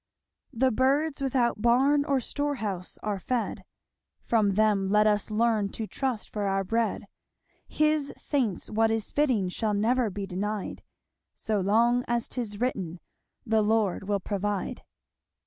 "The 0.51 0.71
birds 0.71 1.21
without 1.21 1.61
barn 1.61 2.05
Or 2.05 2.19
storehouse 2.19 2.97
are 3.03 3.19
fed; 3.19 3.63
From 4.23 4.55
them 4.55 4.87
let 4.89 5.05
us 5.05 5.29
learn 5.29 5.69
To 5.73 5.85
trust 5.85 6.27
for 6.31 6.47
our 6.47 6.63
bread. 6.63 7.05
His 7.67 8.11
saints 8.17 8.67
what 8.71 8.89
is 8.89 9.11
fitting 9.11 9.47
Shall 9.49 9.75
ne'er 9.75 10.09
be 10.09 10.25
denied, 10.25 10.81
So 11.35 11.59
long 11.59 12.03
as 12.07 12.27
'tis 12.27 12.59
written, 12.59 12.99
'The 13.45 13.61
Lord 13.61 14.07
will 14.09 14.19
provide.' 14.19 14.81